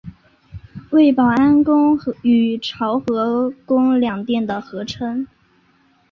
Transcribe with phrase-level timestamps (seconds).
[0.89, 5.27] 为保安宫与潮和宫两庙的合称。